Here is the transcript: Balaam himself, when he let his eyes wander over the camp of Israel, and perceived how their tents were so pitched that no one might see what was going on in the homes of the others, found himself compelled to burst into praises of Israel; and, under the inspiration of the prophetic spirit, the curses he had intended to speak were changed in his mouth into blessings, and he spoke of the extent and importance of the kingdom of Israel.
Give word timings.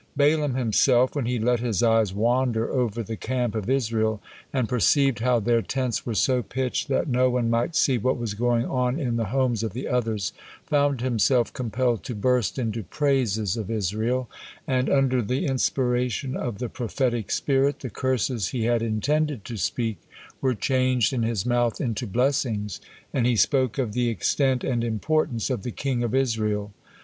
Balaam 0.17 0.55
himself, 0.55 1.15
when 1.15 1.27
he 1.27 1.37
let 1.37 1.59
his 1.59 1.83
eyes 1.83 2.11
wander 2.11 2.67
over 2.67 3.03
the 3.03 3.15
camp 3.15 3.53
of 3.53 3.69
Israel, 3.69 4.19
and 4.51 4.67
perceived 4.67 5.19
how 5.19 5.39
their 5.39 5.61
tents 5.61 6.07
were 6.07 6.15
so 6.15 6.41
pitched 6.41 6.87
that 6.87 7.07
no 7.07 7.29
one 7.29 7.51
might 7.51 7.75
see 7.75 7.99
what 7.99 8.17
was 8.17 8.33
going 8.33 8.65
on 8.65 8.99
in 8.99 9.17
the 9.17 9.25
homes 9.25 9.61
of 9.61 9.73
the 9.73 9.87
others, 9.87 10.33
found 10.65 11.01
himself 11.01 11.53
compelled 11.53 12.03
to 12.05 12.15
burst 12.15 12.57
into 12.57 12.81
praises 12.81 13.55
of 13.55 13.69
Israel; 13.69 14.27
and, 14.65 14.89
under 14.89 15.21
the 15.21 15.45
inspiration 15.45 16.35
of 16.35 16.57
the 16.57 16.67
prophetic 16.67 17.29
spirit, 17.29 17.81
the 17.81 17.89
curses 17.91 18.47
he 18.47 18.63
had 18.63 18.81
intended 18.81 19.45
to 19.45 19.55
speak 19.55 19.97
were 20.41 20.55
changed 20.55 21.13
in 21.13 21.21
his 21.21 21.45
mouth 21.45 21.79
into 21.79 22.07
blessings, 22.07 22.81
and 23.13 23.27
he 23.27 23.35
spoke 23.35 23.77
of 23.77 23.93
the 23.93 24.09
extent 24.09 24.63
and 24.63 24.83
importance 24.83 25.51
of 25.51 25.61
the 25.61 25.69
kingdom 25.69 26.05
of 26.09 26.15
Israel. 26.15 26.73